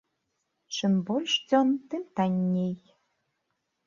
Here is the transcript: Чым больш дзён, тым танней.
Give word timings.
Чым 0.77 0.95
больш 1.09 1.35
дзён, 1.51 1.69
тым 1.91 2.03
танней. 2.21 2.73